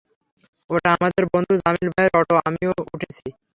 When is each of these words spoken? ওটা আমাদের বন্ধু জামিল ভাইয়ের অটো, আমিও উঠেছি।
ওটা 0.69 0.89
আমাদের 0.97 1.23
বন্ধু 1.33 1.53
জামিল 1.61 1.87
ভাইয়ের 1.93 2.13
অটো, 2.21 2.35
আমিও 2.47 2.71
উঠেছি। 2.93 3.25